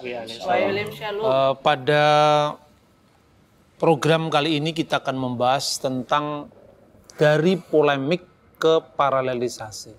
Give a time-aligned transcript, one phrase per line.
[0.00, 0.92] Waalaikumsalam.
[0.92, 1.24] Shalom.
[1.24, 2.04] Eh, pada
[3.76, 6.48] program kali ini kita akan membahas tentang
[7.16, 8.24] dari polemik
[8.56, 9.92] ke paralelisasi.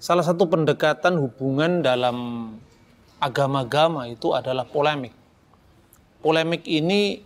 [0.00, 2.16] Salah satu pendekatan hubungan dalam
[3.20, 5.12] agama-agama itu adalah polemik.
[6.24, 7.20] Polemik ini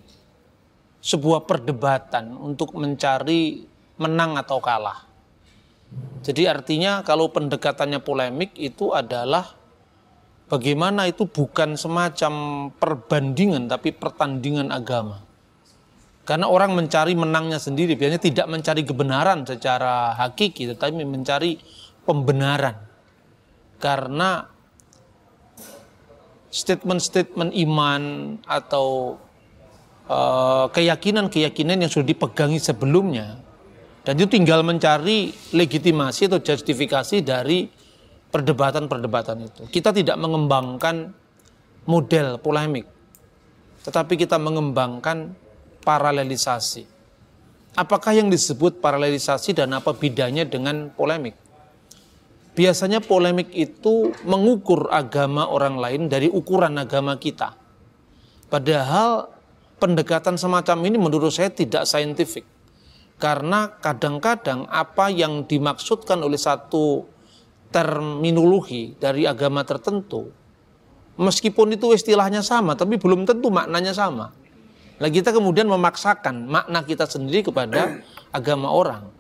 [0.99, 3.63] sebuah perdebatan untuk mencari
[3.99, 5.07] menang atau kalah.
[6.27, 9.64] Jadi artinya kalau pendekatannya polemik itu adalah
[10.49, 12.33] bagaimana itu bukan semacam
[12.77, 15.25] perbandingan tapi pertandingan agama.
[16.25, 21.61] Karena orang mencari menangnya sendiri, biasanya tidak mencari kebenaran secara hakiki, tetapi mencari
[22.09, 22.81] pembenaran.
[23.77, 24.49] Karena
[26.49, 28.03] statement-statement iman
[28.49, 29.21] atau
[30.09, 33.37] eh, keyakinan-keyakinan yang sudah dipegangi sebelumnya,
[34.09, 37.69] dan itu tinggal mencari legitimasi atau justifikasi dari
[38.35, 39.63] perdebatan-perdebatan itu.
[39.71, 41.15] Kita tidak mengembangkan
[41.87, 42.91] model polemik,
[43.87, 45.39] tetapi kita mengembangkan
[45.87, 46.91] paralelisasi.
[47.79, 51.39] Apakah yang disebut paralelisasi dan apa bedanya dengan polemik?
[52.59, 57.55] Biasanya polemik itu mengukur agama orang lain dari ukuran agama kita.
[58.51, 59.31] Padahal
[59.83, 62.47] pendekatan semacam ini menurut saya tidak saintifik.
[63.19, 67.14] Karena kadang-kadang apa yang dimaksudkan oleh satu
[67.75, 70.31] terminologi dari agama tertentu,
[71.19, 74.31] meskipun itu istilahnya sama, tapi belum tentu maknanya sama.
[75.03, 77.99] Nah kita kemudian memaksakan makna kita sendiri kepada
[78.39, 79.11] agama orang.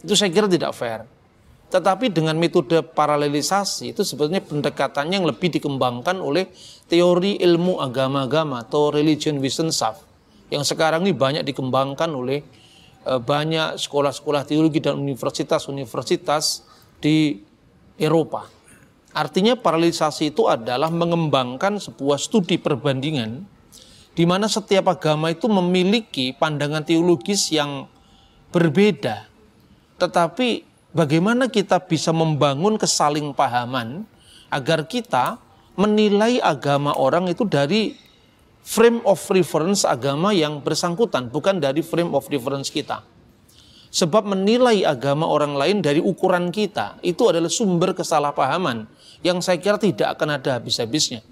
[0.00, 1.04] Itu saya kira tidak fair.
[1.68, 6.48] Tetapi dengan metode paralelisasi itu sebetulnya pendekatannya yang lebih dikembangkan oleh
[6.88, 10.10] teori ilmu agama-agama atau religion wisdom self
[10.50, 12.42] yang sekarang ini banyak dikembangkan oleh
[13.06, 16.66] eh, banyak sekolah-sekolah teologi dan universitas-universitas
[16.98, 17.46] di
[18.00, 18.48] Eropa.
[19.12, 23.44] Artinya paralelisasi itu adalah mengembangkan sebuah studi perbandingan
[24.14, 27.86] di mana setiap agama itu memiliki pandangan teologis yang
[28.50, 29.30] berbeda.
[30.00, 30.64] Tetapi
[30.96, 34.08] bagaimana kita bisa membangun kesaling pahaman
[34.50, 35.38] agar kita
[35.78, 37.94] menilai agama orang itu dari
[38.66, 43.02] frame of reference agama yang bersangkutan, bukan dari frame of reference kita.
[43.90, 48.86] Sebab menilai agama orang lain dari ukuran kita itu adalah sumber kesalahpahaman
[49.26, 51.26] yang saya kira tidak akan ada habis-habisnya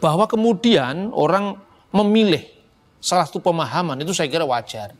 [0.00, 1.56] bahwa kemudian orang
[1.92, 2.44] memilih
[3.00, 4.92] salah satu pemahaman itu saya kira wajar.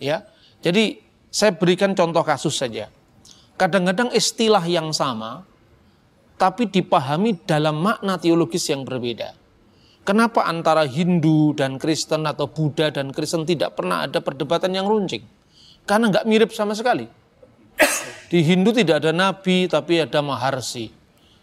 [0.00, 0.24] Ya.
[0.60, 1.00] Jadi
[1.32, 2.92] saya berikan contoh kasus saja.
[3.56, 5.44] Kadang-kadang istilah yang sama
[6.40, 9.36] tapi dipahami dalam makna teologis yang berbeda.
[10.00, 15.20] Kenapa antara Hindu dan Kristen atau Buddha dan Kristen tidak pernah ada perdebatan yang runcing?
[15.90, 17.10] Karena nggak mirip sama sekali.
[18.30, 20.86] Di Hindu tidak ada nabi tapi ada maharsi.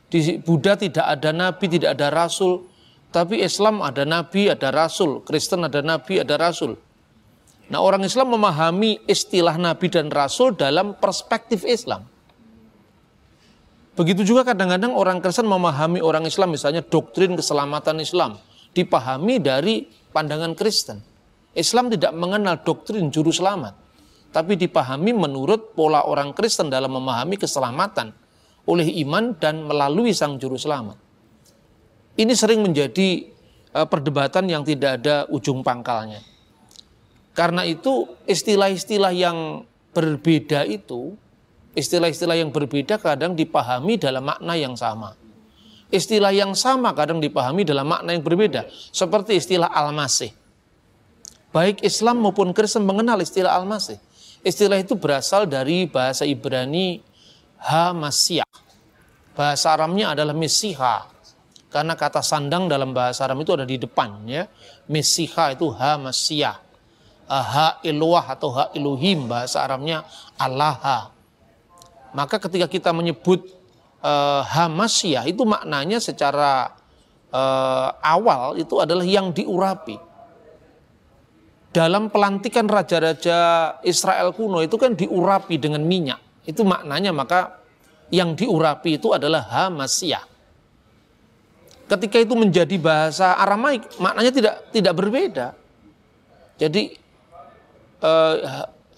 [0.08, 2.64] Di Buddha tidak ada nabi, tidak ada rasul,
[3.12, 6.80] tapi Islam ada nabi, ada rasul, Kristen ada nabi, ada rasul.
[7.68, 12.08] Nah, orang Islam memahami istilah nabi dan rasul dalam perspektif Islam.
[14.00, 18.40] Begitu juga kadang-kadang orang Kristen memahami orang Islam misalnya doktrin keselamatan Islam
[18.72, 19.84] dipahami dari
[20.16, 21.04] pandangan Kristen.
[21.52, 23.87] Islam tidak mengenal doktrin juru selamat,
[24.32, 28.12] tapi dipahami menurut pola orang Kristen dalam memahami keselamatan
[28.68, 31.00] oleh iman dan melalui sang juru selamat.
[32.18, 33.30] Ini sering menjadi
[33.72, 36.20] uh, perdebatan yang tidak ada ujung pangkalnya.
[37.38, 39.62] Karena itu istilah-istilah yang
[39.94, 41.14] berbeda itu,
[41.78, 45.14] istilah-istilah yang berbeda kadang dipahami dalam makna yang sama.
[45.88, 48.68] Istilah yang sama kadang dipahami dalam makna yang berbeda.
[48.92, 50.34] Seperti istilah al-masih.
[51.56, 54.02] Baik Islam maupun Kristen mengenal istilah al-masih.
[54.48, 57.04] Istilah itu berasal dari bahasa Ibrani
[57.60, 58.48] Hamasiyah.
[59.36, 61.04] Bahasa Aramnya adalah Mesiha.
[61.68, 64.48] Karena kata sandang dalam bahasa Aram itu ada di depan ya.
[64.88, 66.56] Mesiha itu ha masiyah.
[67.28, 70.08] Ha iluah atau ha iluhim bahasa Aramnya
[70.40, 71.12] Allah.
[72.16, 73.52] Maka ketika kita menyebut
[74.00, 76.72] uh, ha masiyah itu maknanya secara
[77.36, 80.07] uh, awal itu adalah yang diurapi.
[81.72, 83.38] Dalam pelantikan raja-raja
[83.84, 86.18] Israel kuno itu kan diurapi dengan minyak.
[86.48, 87.60] Itu maknanya maka
[88.08, 90.24] yang diurapi itu adalah Hamasiyah.
[91.88, 95.48] Ketika itu menjadi bahasa Aramaik, maknanya tidak tidak berbeda.
[96.60, 96.96] Jadi
[98.04, 98.36] eh,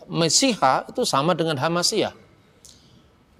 [0.09, 2.13] Mesiha itu sama dengan Hamasiyah.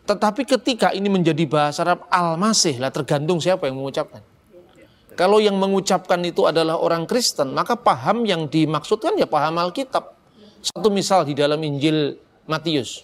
[0.05, 4.25] Tetapi ketika ini menjadi bahasa Arab Al-Masih lah tergantung siapa yang mengucapkan.
[5.19, 10.15] Kalau yang mengucapkan itu adalah orang Kristen, maka paham yang dimaksudkan ya paham Alkitab.
[10.63, 12.15] Satu misal di dalam Injil
[12.47, 13.03] Matius.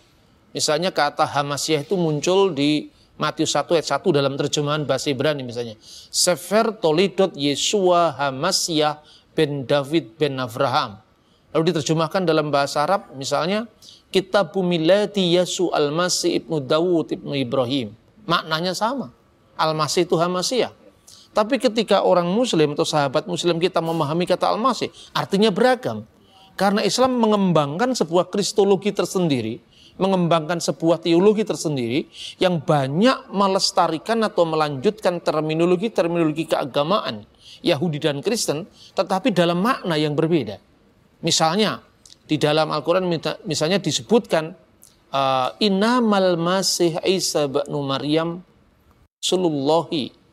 [0.55, 2.87] Misalnya kata Hamasiyah itu muncul di
[3.19, 5.75] Matius 1 ayat 1 dalam terjemahan bahasa Ibrani misalnya.
[6.07, 9.03] Sefer Tolidot Yesua Hamasyah
[9.35, 11.03] ben David ben Abraham.
[11.51, 13.67] Lalu diterjemahkan dalam bahasa Arab misalnya
[14.07, 17.91] Kitab Milati Yesu Al-Masih Ibnu Dawud Ibnu Ibrahim.
[18.23, 19.11] Maknanya sama.
[19.59, 20.84] Al-Masih itu Hamasyah.
[21.35, 26.07] Tapi ketika orang muslim atau sahabat muslim kita memahami kata Al-Masih, artinya beragam.
[26.55, 29.59] Karena Islam mengembangkan sebuah kristologi tersendiri,
[29.99, 32.07] mengembangkan sebuah teologi tersendiri
[32.39, 37.27] yang banyak melestarikan atau melanjutkan terminologi-terminologi keagamaan
[37.59, 40.55] Yahudi dan Kristen, tetapi dalam makna yang berbeda.
[41.19, 41.83] Misalnya,
[42.23, 43.11] di dalam Al-Quran
[43.43, 44.55] misalnya disebutkan,
[45.11, 48.39] uh, Innamal masih Isa ba'nu Maryam
[49.19, 50.24] sulullahi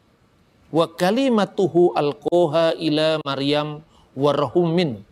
[0.72, 3.84] wa kalimatuhu alqoha ila Maryam
[4.16, 5.04] warahumin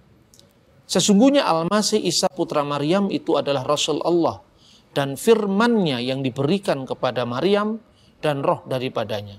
[0.90, 4.42] Sesungguhnya Al-Masih Isa putra Maryam itu adalah Rasul Allah
[4.90, 7.78] dan firmannya yang diberikan kepada Maryam
[8.18, 9.38] dan roh daripadanya.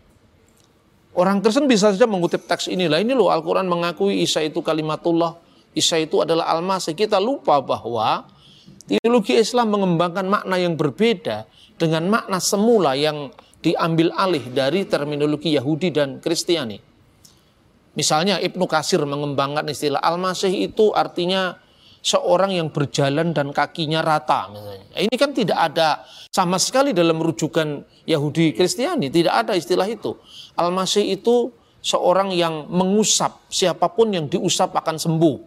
[1.11, 3.03] Orang Kristen bisa saja mengutip teks inilah.
[3.03, 5.35] Ini loh Al-Quran mengakui Isa itu kalimatullah.
[5.75, 6.95] Isa itu adalah Al-Masih.
[6.95, 8.31] Kita lupa bahwa
[8.87, 13.27] teologi Islam mengembangkan makna yang berbeda dengan makna semula yang
[13.61, 16.81] diambil alih dari terminologi Yahudi dan Kristiani.
[17.93, 21.59] Misalnya Ibnu Kasir mengembangkan istilah Al-Masih itu artinya
[22.01, 24.87] seorang yang berjalan dan kakinya rata misalnya.
[24.97, 26.01] Ini kan tidak ada
[26.33, 30.17] sama sekali dalam rujukan Yahudi Kristiani, tidak ada istilah itu.
[30.57, 31.53] Al-Masih itu
[31.83, 35.37] seorang yang mengusap, siapa pun yang diusap akan sembuh.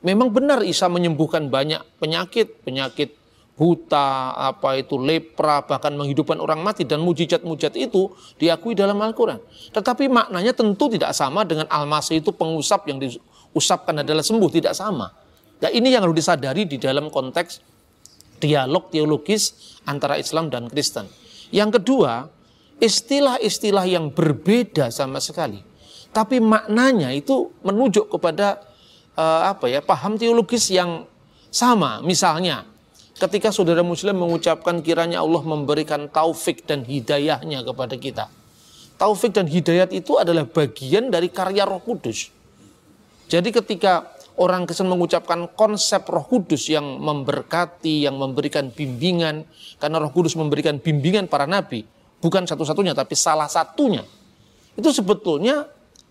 [0.00, 3.19] Memang benar Isa menyembuhkan banyak penyakit, penyakit
[3.60, 8.08] buta, apa itu lepra, bahkan menghidupkan orang mati dan mujizat-mujizat itu
[8.40, 9.36] diakui dalam Al-Quran.
[9.76, 15.12] Tetapi maknanya tentu tidak sama dengan Al-Masih itu pengusap yang diusapkan adalah sembuh, tidak sama.
[15.60, 17.60] Nah ini yang harus disadari di dalam konteks
[18.40, 21.04] dialog teologis antara Islam dan Kristen.
[21.52, 22.32] Yang kedua,
[22.80, 25.60] istilah-istilah yang berbeda sama sekali.
[26.16, 28.64] Tapi maknanya itu menunjuk kepada
[29.20, 31.04] uh, apa ya paham teologis yang
[31.52, 32.00] sama.
[32.00, 32.69] Misalnya,
[33.20, 38.24] ketika saudara muslim mengucapkan kiranya Allah memberikan taufik dan hidayahnya kepada kita.
[38.96, 42.32] Taufik dan hidayat itu adalah bagian dari karya roh kudus.
[43.28, 44.08] Jadi ketika
[44.40, 49.44] orang Kristen mengucapkan konsep roh kudus yang memberkati, yang memberikan bimbingan,
[49.76, 51.84] karena roh kudus memberikan bimbingan para nabi,
[52.24, 54.04] bukan satu-satunya tapi salah satunya.
[54.76, 55.68] Itu sebetulnya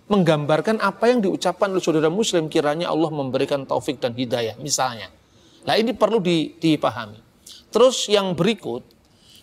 [0.10, 5.19] menggambarkan apa yang diucapkan oleh saudara muslim kiranya Allah memberikan taufik dan hidayah misalnya.
[5.68, 6.22] Nah ini perlu
[6.60, 7.20] dipahami.
[7.70, 8.82] Terus yang berikut,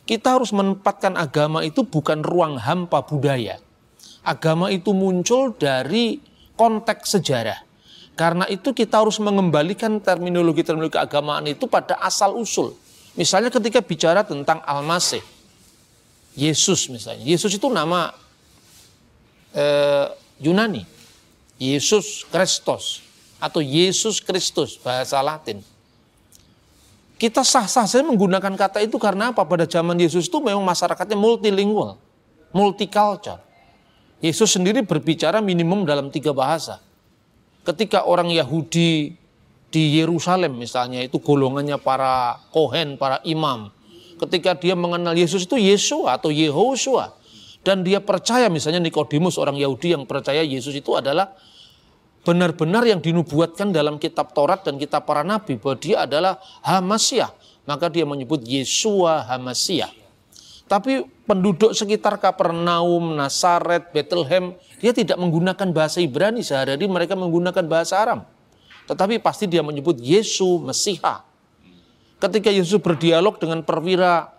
[0.06, 3.58] kita harus menempatkan agama itu bukan ruang hampa budaya.
[4.26, 6.18] Agama itu muncul dari
[6.58, 7.62] konteks sejarah.
[8.16, 12.72] Karena itu kita harus mengembalikan terminologi-terminologi keagamaan itu pada asal usul.
[13.12, 15.20] Misalnya ketika bicara tentang Al-Masih.
[16.36, 17.24] Yesus misalnya.
[17.24, 18.12] Yesus itu nama
[19.52, 20.06] eh,
[20.40, 20.84] Yunani.
[21.56, 23.00] Yesus Kristus
[23.40, 25.64] atau Yesus Kristus bahasa Latin.
[27.16, 29.48] Kita sah-sah saja menggunakan kata itu karena apa?
[29.48, 31.96] Pada zaman Yesus itu memang masyarakatnya multilingual,
[32.52, 33.40] multicultural.
[34.20, 36.80] Yesus sendiri berbicara minimum dalam tiga bahasa.
[37.64, 39.16] Ketika orang Yahudi
[39.72, 43.72] di Yerusalem misalnya itu golongannya para kohen, para imam.
[44.16, 47.16] Ketika dia mengenal Yesus itu Yesua atau Yehosua.
[47.66, 51.34] Dan dia percaya misalnya Nikodemus orang Yahudi yang percaya Yesus itu adalah
[52.26, 57.30] benar-benar yang dinubuatkan dalam kitab Taurat dan kitab para nabi bahwa dia adalah Hamasyah.
[57.66, 59.90] Maka dia menyebut Yesua Hamasyah.
[60.66, 68.02] Tapi penduduk sekitar Kapernaum, Nasaret, Bethlehem, dia tidak menggunakan bahasa Ibrani sehari-hari mereka menggunakan bahasa
[68.02, 68.26] Aram.
[68.90, 71.22] Tetapi pasti dia menyebut Yesu Mesiha.
[72.18, 74.30] Ketika Yesus berdialog dengan perwira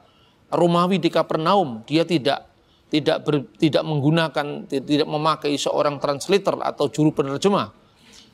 [0.52, 2.48] Romawi di Kapernaum, dia tidak
[2.88, 7.76] tidak ber, tidak menggunakan tidak memakai seorang translator atau juru penerjemah.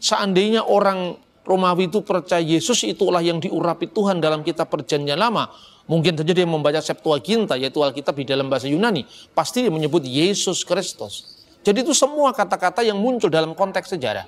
[0.04, 1.16] Seandainya orang
[1.48, 5.48] Romawi itu percaya Yesus itulah yang diurapi Tuhan dalam kitab perjanjian lama,
[5.88, 10.68] mungkin saja dia membaca Septuaginta yaitu Alkitab di dalam bahasa Yunani, pasti dia menyebut Yesus
[10.68, 11.44] Kristus.
[11.64, 14.28] Jadi itu semua kata-kata yang muncul dalam konteks sejarah.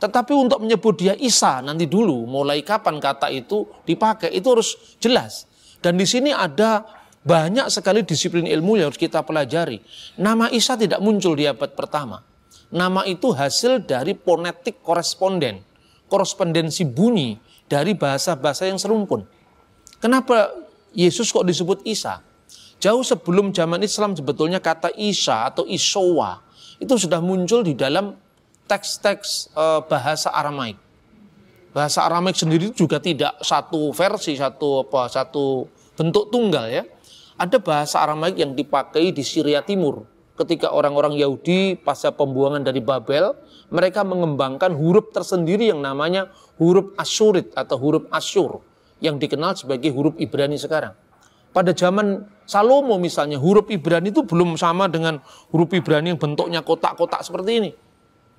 [0.00, 5.44] Tetapi untuk menyebut dia Isa nanti dulu, mulai kapan kata itu dipakai itu harus jelas.
[5.84, 6.84] Dan di sini ada
[7.20, 9.80] banyak sekali disiplin ilmu yang harus kita pelajari.
[10.16, 12.29] Nama Isa tidak muncul di abad pertama.
[12.70, 15.62] Nama itu hasil dari ponetik koresponden.
[16.06, 19.26] Korespondensi bunyi dari bahasa-bahasa yang serumpun.
[19.98, 20.54] Kenapa
[20.94, 22.22] Yesus kok disebut Isa?
[22.80, 26.40] Jauh sebelum zaman Islam sebetulnya kata Isa atau Isowa
[26.80, 28.16] itu sudah muncul di dalam
[28.64, 30.80] teks-teks e, bahasa Aramaik.
[31.76, 36.82] Bahasa Aramaik sendiri juga tidak satu versi, satu apa, satu bentuk tunggal ya
[37.36, 40.08] Ada bahasa Aramaik yang dipakai di Syria Timur.
[40.40, 43.36] Ketika orang-orang Yahudi pasca pembuangan dari Babel,
[43.68, 48.64] mereka mengembangkan huruf tersendiri yang namanya huruf Asyurit atau huruf Asyur
[49.04, 50.96] yang dikenal sebagai huruf Ibrani sekarang.
[51.52, 55.20] Pada zaman Salomo misalnya, huruf Ibrani itu belum sama dengan
[55.52, 57.70] huruf Ibrani yang bentuknya kotak-kotak seperti ini.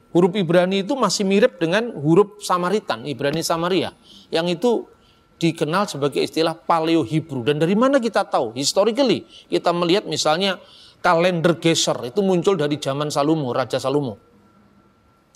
[0.09, 3.93] Huruf Ibrani itu masih mirip dengan huruf Samaritan, Ibrani Samaria,
[4.33, 4.89] yang itu
[5.37, 7.45] dikenal sebagai istilah Paleo Hebrew.
[7.45, 8.57] Dan dari mana kita tahu?
[8.57, 10.57] Historically, kita melihat misalnya
[11.01, 14.15] kalender Geser itu muncul dari zaman Salomo, Raja Salomo.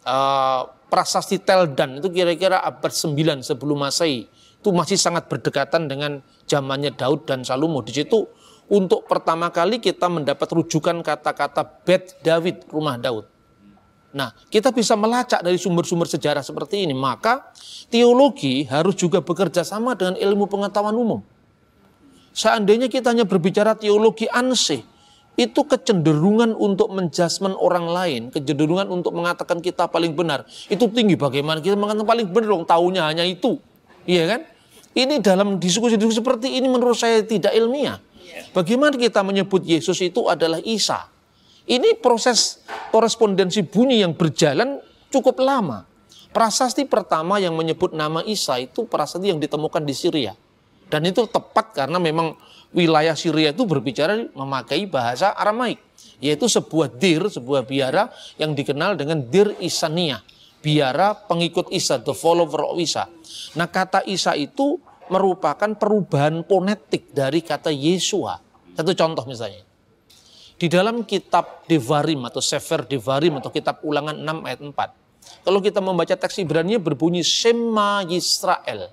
[0.06, 4.30] Uh, prasasti Teldan itu kira-kira abad 9 sebelum Masehi
[4.62, 7.82] itu masih sangat berdekatan dengan zamannya Daud dan Salomo.
[7.82, 8.30] Di situ
[8.66, 13.30] untuk pertama kali kita mendapat rujukan kata-kata Bet David, rumah Daud.
[14.16, 16.96] Nah, kita bisa melacak dari sumber-sumber sejarah seperti ini.
[16.96, 17.52] Maka
[17.92, 21.20] teologi harus juga bekerja sama dengan ilmu pengetahuan umum.
[22.32, 24.88] Seandainya kita hanya berbicara teologi ansih,
[25.36, 31.20] itu kecenderungan untuk menjasmen orang lain, kecenderungan untuk mengatakan kita paling benar, itu tinggi.
[31.20, 33.60] Bagaimana kita mengatakan paling benar dong, tahunya hanya itu.
[34.08, 34.42] Iya kan?
[34.96, 38.00] Ini dalam diskusi-diskusi seperti ini menurut saya tidak ilmiah.
[38.56, 41.12] Bagaimana kita menyebut Yesus itu adalah Isa?
[41.68, 42.64] Ini proses
[42.96, 44.80] korespondensi bunyi yang berjalan
[45.12, 45.84] cukup lama.
[46.32, 50.32] Prasasti pertama yang menyebut nama Isa itu prasasti yang ditemukan di Syria.
[50.88, 52.38] Dan itu tepat karena memang
[52.72, 55.82] wilayah Syria itu berbicara memakai bahasa Aramaik.
[56.24, 60.24] Yaitu sebuah dir, sebuah biara yang dikenal dengan dir Isania.
[60.64, 63.06] Biara pengikut Isa, the follower of Isa.
[63.54, 64.82] Nah kata Isa itu
[65.12, 68.42] merupakan perubahan ponetik dari kata Yesua.
[68.74, 69.62] Satu contoh misalnya.
[70.56, 75.44] Di dalam kitab Devarim atau Sefer Devarim atau kitab ulangan 6 ayat 4.
[75.44, 78.90] Kalau kita membaca teks Ibrani berbunyi Shema Yisrael.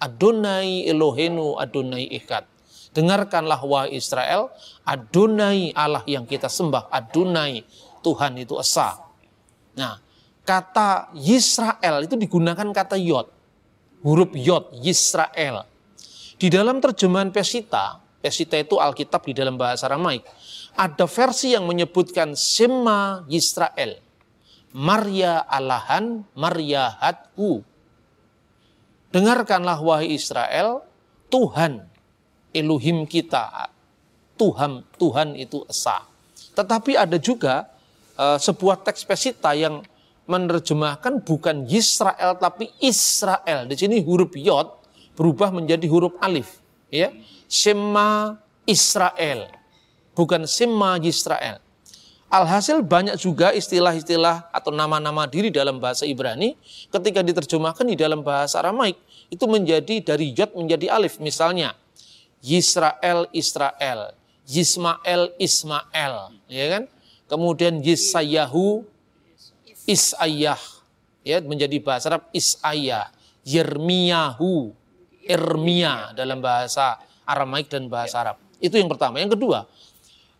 [0.00, 2.48] Adonai Elohenu Adonai Ikat.
[2.90, 4.50] Dengarkanlah wahai Israel,
[4.82, 7.62] Adonai Allah yang kita sembah, Adonai
[8.02, 8.98] Tuhan itu Esa.
[9.78, 10.02] Nah,
[10.42, 13.30] kata Yisrael itu digunakan kata Yod.
[14.02, 15.62] Huruf Yod, Yisrael.
[16.34, 20.26] Di dalam terjemahan Pesita, Pesita itu Alkitab di dalam bahasa Ramaik
[20.74, 24.02] ada versi yang menyebutkan Sema Yisrael.
[24.70, 27.66] Maria Alahan, Maria Hadhu.
[29.10, 30.86] Dengarkanlah wahai Israel,
[31.26, 31.89] Tuhan
[32.50, 33.70] Elohim kita.
[34.40, 36.00] Tuhan Tuhan itu Esa.
[36.56, 37.68] Tetapi ada juga
[38.16, 39.84] uh, sebuah teks pesita yang
[40.24, 43.68] menerjemahkan bukan Yisrael tapi Israel.
[43.68, 44.70] Di sini huruf Yod
[45.18, 47.12] berubah menjadi huruf alif, ya.
[47.50, 49.50] Sema Israel
[50.14, 51.58] bukan Simma Yisrael.
[52.30, 56.54] Alhasil banyak juga istilah-istilah atau nama-nama diri dalam bahasa Ibrani
[56.86, 58.94] ketika diterjemahkan di dalam bahasa Aramaik
[59.34, 61.18] itu menjadi dari Yod menjadi Alif.
[61.18, 61.74] Misalnya
[62.40, 64.16] Yisrael Israel,
[64.48, 66.14] Yismael Ismael,
[66.48, 66.84] ya kan?
[67.30, 68.82] Kemudian Yisayahu
[69.86, 70.58] Isayah,
[71.22, 73.12] ya menjadi bahasa Arab Isayah,
[73.46, 74.74] Yermiyahu,
[75.30, 78.36] Ermia dalam bahasa Aramaik dan bahasa Arab.
[78.58, 79.22] Itu yang pertama.
[79.22, 79.70] Yang kedua,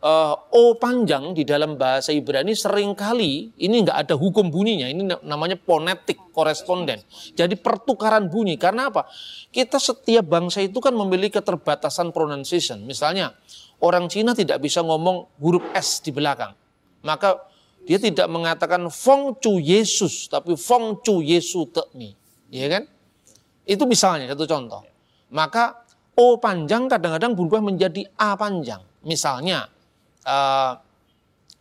[0.01, 4.89] uh, O panjang di dalam bahasa Ibrani sering kali ini nggak ada hukum bunyinya.
[4.89, 7.01] Ini namanya ponetik koresponden.
[7.37, 8.57] Jadi pertukaran bunyi.
[8.57, 9.07] Karena apa?
[9.53, 12.83] Kita setiap bangsa itu kan memiliki keterbatasan pronunciation.
[12.85, 13.37] Misalnya
[13.85, 16.53] orang Cina tidak bisa ngomong huruf S di belakang.
[17.01, 17.41] Maka
[17.85, 22.13] dia tidak mengatakan Feng Chu Yesus, tapi Feng Chu Yesu Tekmi.
[22.53, 22.85] Ya kan?
[23.65, 24.83] Itu misalnya satu contoh.
[25.33, 25.87] Maka
[26.19, 28.85] O panjang kadang-kadang berubah menjadi A panjang.
[29.01, 29.65] Misalnya,
[30.31, 30.79] uh,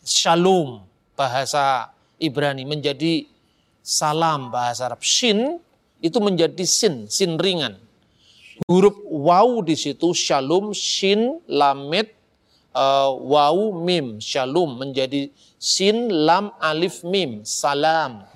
[0.05, 0.85] shalom
[1.17, 1.89] bahasa
[2.21, 3.25] Ibrani menjadi
[3.81, 5.01] salam bahasa Arab.
[5.01, 5.57] Shin
[5.97, 7.81] itu menjadi sin, sin ringan.
[8.69, 12.13] Huruf waw di situ shalom, shin, lamet,
[12.77, 14.21] uh, waw, mim.
[14.21, 17.41] Shalom menjadi sin, lam, alif, mim.
[17.41, 18.27] Salam.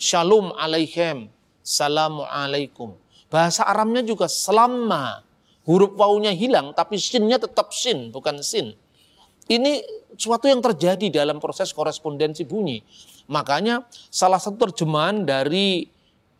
[0.00, 1.30] Shalom alaikum.
[1.68, 2.96] Salamu alaikum.
[3.28, 5.20] Bahasa Arabnya juga selama.
[5.68, 8.72] Huruf wawnya hilang tapi sinnya tetap sin, bukan sin.
[9.48, 9.80] Ini
[10.12, 12.84] suatu yang terjadi dalam proses korespondensi bunyi.
[13.32, 15.88] Makanya salah satu terjemahan dari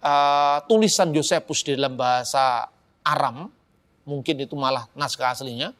[0.05, 2.69] uh, tulisan Josephus di dalam bahasa
[3.00, 3.49] Aram,
[4.05, 5.73] mungkin itu malah naskah aslinya,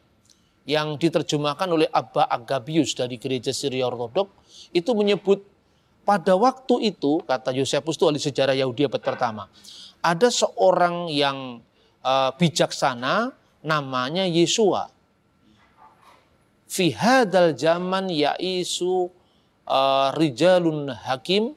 [0.65, 4.33] yang diterjemahkan oleh Abba Agabius dari gereja Syria Ortodok,
[4.73, 5.45] itu menyebut
[6.09, 9.53] pada waktu itu, kata Josephus itu ahli sejarah Yahudi abad pertama,
[10.01, 11.61] ada seorang yang
[12.01, 14.89] uh, bijaksana namanya Yesua
[16.69, 19.09] fi hadal zaman yaisu
[19.65, 21.57] uh, rijalun hakim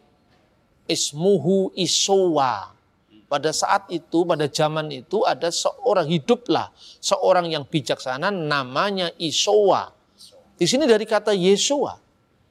[0.88, 2.72] ismuhu isowa
[3.32, 6.68] pada saat itu, pada zaman itu ada seorang hiduplah,
[7.00, 9.96] seorang yang bijaksana namanya Isowa.
[10.60, 11.96] Di sini dari kata Yesua.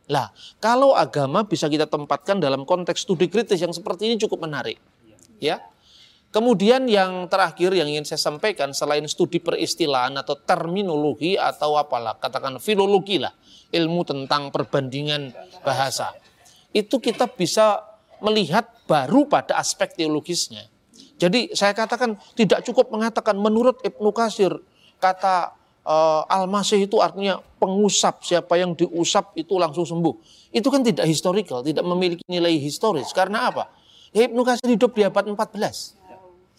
[0.09, 4.81] Lah, kalau agama bisa kita tempatkan dalam konteks studi kritis yang seperti ini cukup menarik.
[5.37, 5.61] Ya.
[6.31, 12.63] Kemudian yang terakhir yang ingin saya sampaikan selain studi peristilahan atau terminologi atau apalah katakan
[12.63, 13.35] filologi lah
[13.75, 15.35] ilmu tentang perbandingan
[15.67, 16.15] bahasa
[16.71, 17.83] itu kita bisa
[18.23, 20.71] melihat baru pada aspek teologisnya.
[21.19, 24.55] Jadi saya katakan tidak cukup mengatakan menurut Ibnu Kasir
[25.03, 25.53] kata
[25.85, 30.15] uh, Al-Masih itu artinya pengusap, siapa yang diusap itu langsung sembuh.
[30.55, 33.13] Itu kan tidak historical, tidak memiliki nilai historis.
[33.13, 33.69] Karena apa?
[34.15, 36.00] Ya, Ibnu Kasir hidup di abad 14.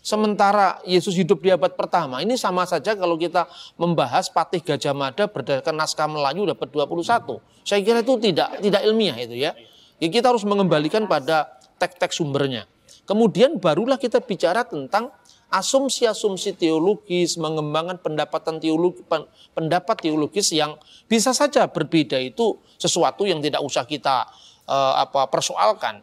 [0.01, 3.45] Sementara Yesus hidup di abad pertama, ini sama saja kalau kita
[3.77, 7.37] membahas Patih Gajah Mada berdasarkan naskah Melayu dapat 21.
[7.61, 9.53] Saya kira itu tidak tidak ilmiah itu ya.
[10.01, 12.65] Ya kita harus mengembalikan pada teks-teks sumbernya.
[13.05, 15.13] Kemudian barulah kita bicara tentang
[15.53, 19.05] asumsi-asumsi teologis, mengembangkan pendapatan teologi,
[19.53, 24.25] pendapat teologis yang bisa saja berbeda itu sesuatu yang tidak usah kita
[24.65, 26.01] uh, apa persoalkan.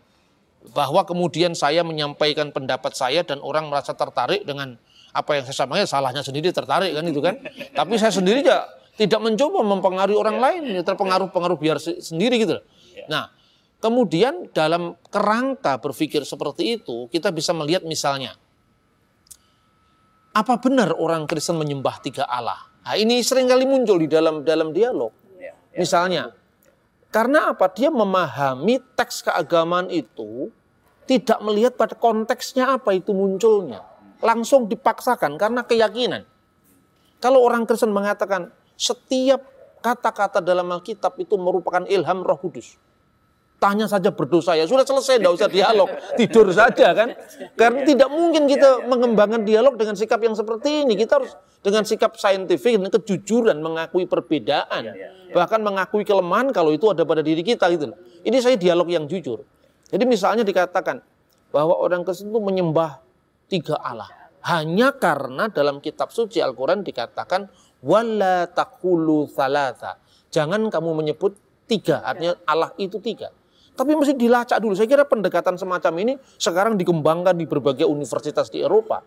[0.73, 4.77] Bahwa kemudian saya menyampaikan pendapat saya dan orang merasa tertarik dengan
[5.13, 7.35] apa yang saya sampaikan, salahnya sendiri tertarik kan itu kan.
[7.73, 8.69] Tapi saya sendiri ya
[9.01, 12.61] tidak mencoba mempengaruhi orang lain, ya terpengaruh-pengaruh biar sendiri gitu.
[13.09, 13.33] Nah,
[13.79, 18.35] Kemudian dalam kerangka berpikir seperti itu, kita bisa melihat misalnya,
[20.35, 22.59] apa benar orang Kristen menyembah tiga Allah?
[22.83, 25.15] Nah, ini sering kali muncul di dalam dalam dialog.
[25.39, 25.79] Ya, ya.
[25.79, 26.35] Misalnya,
[27.15, 27.71] karena apa?
[27.71, 30.51] Dia memahami teks keagamaan itu
[31.09, 33.81] tidak melihat pada konteksnya apa itu munculnya.
[34.21, 36.29] Langsung dipaksakan karena keyakinan.
[37.19, 39.43] Kalau orang Kristen mengatakan setiap
[39.81, 42.77] kata-kata dalam Alkitab itu merupakan ilham Roh Kudus
[43.59, 47.11] Tanya saja berdosa ya, sudah selesai, tidak usah dialog, tidur saja kan.
[47.59, 50.95] Karena tidak mungkin kita mengembangkan dialog dengan sikap yang seperti ini.
[50.95, 54.95] Kita harus dengan sikap saintifik dan kejujuran mengakui perbedaan.
[55.35, 57.91] Bahkan mengakui kelemahan kalau itu ada pada diri kita gitu.
[58.23, 59.43] Ini saya dialog yang jujur.
[59.89, 61.01] Jadi misalnya dikatakan
[61.49, 63.01] bahwa orang Kristen itu menyembah
[63.49, 64.09] tiga Allah.
[64.45, 67.49] Hanya karena dalam kitab suci Al-Quran dikatakan
[67.83, 69.99] wala takulu thalatha.
[70.29, 73.33] Jangan kamu menyebut tiga, artinya Allah itu tiga.
[73.79, 74.75] Tapi mesti dilacak dulu.
[74.75, 79.07] Saya kira pendekatan semacam ini sekarang dikembangkan di berbagai universitas di Eropa.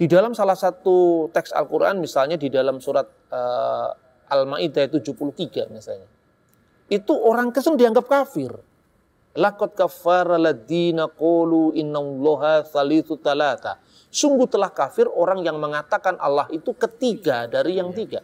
[0.00, 3.92] Di dalam salah satu teks Al-Quran misalnya di dalam surat uh,
[4.32, 6.08] Al-Ma'idah 73 misalnya.
[6.88, 8.56] Itu orang Kristen dianggap kafir.
[9.32, 13.80] Lakot kafara ladina qulu innallaha thalithu talata.
[14.12, 18.20] Sungguh telah kafir orang yang mengatakan Allah itu ketiga dari yang tiga.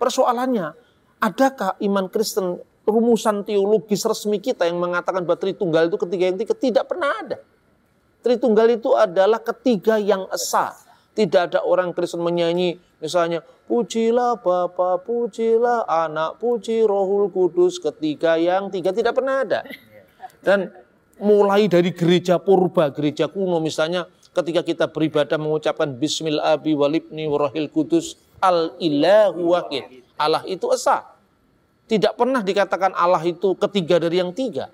[0.00, 0.72] Persoalannya,
[1.20, 2.56] adakah iman Kristen
[2.88, 7.36] rumusan teologis resmi kita yang mengatakan bahwa Tritunggal itu ketiga yang tiga tidak pernah ada.
[8.24, 10.72] Tritunggal itu adalah ketiga yang esa.
[11.12, 18.72] Tidak ada orang Kristen menyanyi misalnya pujilah Bapa, pujilah Anak, puji Rohul Kudus ketiga yang
[18.72, 19.60] tiga tidak pernah ada.
[20.48, 20.72] Dan
[21.20, 27.68] mulai dari gereja purba, gereja kuno misalnya ketika kita beribadah mengucapkan Bismillah abi walibni warahil
[27.68, 30.08] kudus al ilahu wahid.
[30.16, 31.04] Allah itu esa.
[31.84, 34.72] Tidak pernah dikatakan Allah itu ketiga dari yang tiga.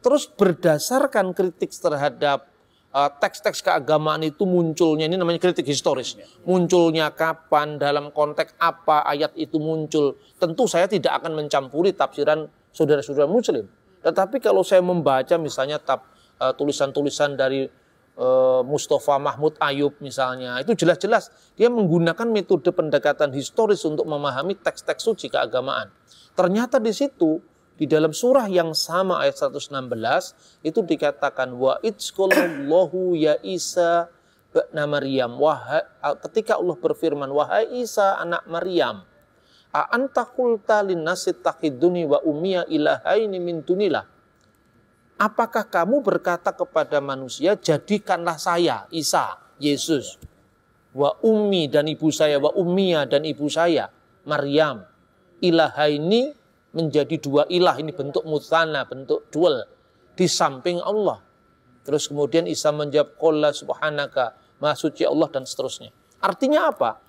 [0.00, 2.48] Terus berdasarkan kritik terhadap
[2.96, 6.16] uh, teks-teks keagamaan itu munculnya, ini namanya kritik historis.
[6.48, 10.16] Munculnya kapan, dalam konteks apa ayat itu muncul.
[10.40, 13.68] Tentu saya tidak akan mencampuri tafsiran saudara-saudara muslim.
[14.02, 16.04] Tetapi kalau saya membaca misalnya tab,
[16.42, 17.70] uh, tulisan-tulisan dari
[18.18, 25.06] uh, Mustafa Mahmud Ayub misalnya, itu jelas-jelas dia menggunakan metode pendekatan historis untuk memahami teks-teks
[25.06, 25.88] suci keagamaan.
[26.34, 27.38] Ternyata di situ
[27.76, 34.12] di dalam surah yang sama ayat 116 itu dikatakan wa itzqalallahu ya Isa
[34.76, 35.80] Maryam wahai
[36.28, 39.08] ketika Allah berfirman wahai Isa anak Maryam
[39.72, 41.36] a anta qulta linnasi
[42.06, 42.20] wa
[42.68, 43.64] ilahaini min
[45.16, 50.18] Apakah kamu berkata kepada manusia jadikanlah saya Isa Yesus
[50.92, 53.88] wa ummi dan ibu saya wa ummiya dan ibu saya
[54.28, 54.84] Maryam
[55.42, 56.34] ilaha ini
[56.72, 59.68] menjadi dua ilah ini bentuk mutana, bentuk dual
[60.16, 61.20] di samping Allah.
[61.82, 65.90] Terus kemudian Isa menjawab qala subhanaka maha suci Allah dan seterusnya.
[66.22, 67.02] Artinya apa?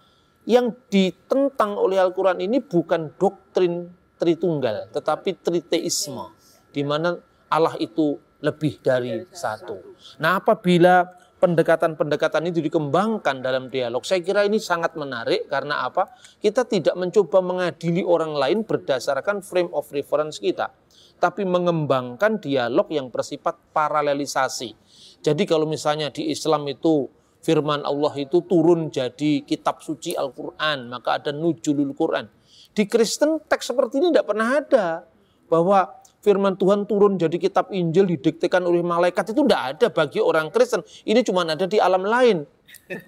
[0.44, 6.32] Yang ditentang oleh Al-Quran ini bukan doktrin Tritunggal, tetapi triteisme,
[6.72, 7.12] di mana
[7.52, 9.76] Allah itu lebih dari satu.
[10.24, 11.04] Nah apabila
[11.44, 14.08] pendekatan-pendekatan itu dikembangkan dalam dialog.
[14.08, 16.16] Saya kira ini sangat menarik karena apa?
[16.40, 20.72] Kita tidak mencoba mengadili orang lain berdasarkan frame of reference kita,
[21.20, 24.72] tapi mengembangkan dialog yang bersifat paralelisasi.
[25.20, 27.12] Jadi kalau misalnya di Islam itu
[27.44, 32.32] firman Allah itu turun jadi kitab suci Al-Quran, maka ada nujulul Quran.
[32.74, 35.06] Di Kristen teks seperti ini tidak pernah ada.
[35.52, 35.86] Bahwa
[36.24, 40.82] firman Tuhan turun jadi kitab Injil didiktekan oleh malaikat itu tidak ada bagi orang Kristen.
[41.04, 42.48] Ini cuma ada di alam lain.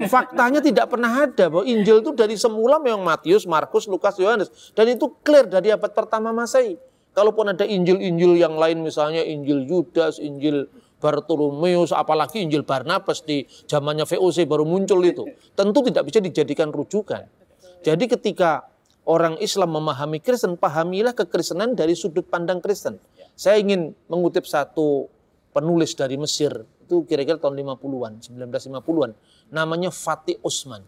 [0.06, 4.52] Faktanya tidak pernah ada bahwa Injil itu dari semula memang Matius, Markus, Lukas, Yohanes.
[4.78, 6.78] Dan itu clear dari abad pertama Masehi.
[7.16, 10.68] Kalaupun ada Injil-Injil yang lain misalnya Injil Yudas, Injil
[11.00, 15.28] Bartolomeus, apalagi Injil Barnabas di zamannya VOC baru muncul itu.
[15.54, 17.28] Tentu tidak bisa dijadikan rujukan.
[17.86, 18.66] Jadi ketika
[19.06, 22.98] orang Islam memahami Kristen, pahamilah kekristenan dari sudut pandang Kristen.
[23.36, 25.12] Saya ingin mengutip satu
[25.52, 26.52] penulis dari Mesir,
[26.84, 29.12] itu kira-kira tahun 50-an, 1950-an.
[29.52, 30.84] Namanya Fatih Usman.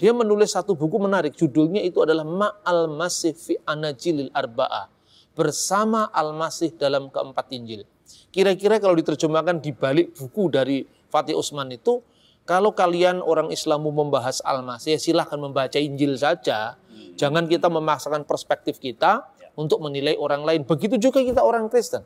[0.00, 4.90] Dia menulis satu buku menarik, judulnya itu adalah Ma'al Masih fi Anajilil Arba'ah
[5.32, 7.88] bersama Al-Masih dalam keempat Injil.
[8.32, 12.00] Kira-kira kalau diterjemahkan di balik buku dari Fatih Usman itu,
[12.42, 16.74] kalau kalian orang Islam mau membahas Al-Masih, silahkan membaca Injil saja.
[17.14, 20.60] Jangan kita memaksakan perspektif kita untuk menilai orang lain.
[20.64, 22.02] Begitu juga kita orang Kristen.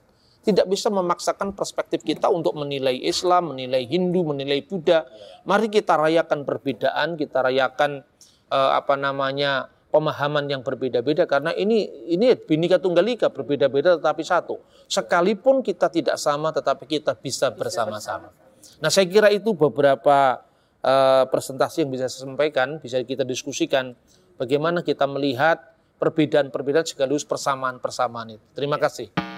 [0.47, 5.03] Tidak bisa memaksakan perspektif kita untuk menilai Islam, menilai Hindu, menilai Buddha.
[5.43, 8.07] Mari kita rayakan perbedaan, kita rayakan
[8.51, 14.61] uh, apa namanya pemahaman yang berbeda-beda karena ini ini binika tunggal ika berbeda-beda tetapi satu.
[14.85, 18.29] Sekalipun kita tidak sama tetapi kita bisa bersama-sama.
[18.77, 20.45] Nah, saya kira itu beberapa
[20.85, 23.97] uh, presentasi yang bisa saya sampaikan, bisa kita diskusikan
[24.37, 25.65] bagaimana kita melihat
[25.97, 28.45] perbedaan-perbedaan sekaligus persamaan-persamaan itu.
[28.53, 29.36] Terima kasih.